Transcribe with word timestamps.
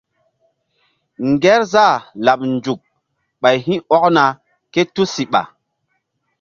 Ŋgerzah 1.31 1.97
laɓ 2.25 2.39
nzuk 2.53 2.81
ɓay 3.41 3.57
hi̧ 3.65 3.83
ɔkna 3.95 4.23
ké 4.73 4.81
tusiɓa. 4.93 5.41